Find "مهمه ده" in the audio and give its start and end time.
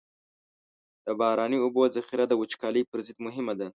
3.25-3.67